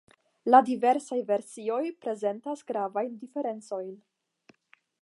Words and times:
La 0.53 0.61
diversaj 0.69 1.17
versioj 1.27 1.83
prezentas 2.07 2.65
gravajn 2.73 3.17
diferencojn. 3.21 3.95